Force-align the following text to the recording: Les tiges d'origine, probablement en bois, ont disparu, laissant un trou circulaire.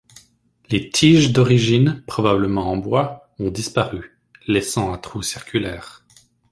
Les 0.71 0.89
tiges 0.89 1.31
d'origine, 1.31 2.03
probablement 2.07 2.71
en 2.71 2.75
bois, 2.75 3.29
ont 3.37 3.51
disparu, 3.51 4.17
laissant 4.47 4.91
un 4.91 4.97
trou 4.97 5.21
circulaire. 5.21 6.03